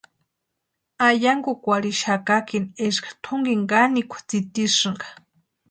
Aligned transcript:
Eyankukwarhixakakini 1.07 2.71
eska 2.85 3.11
tʼunkini 3.23 3.63
kanikwa 3.69 4.19
tsítisïnka. 4.27 5.07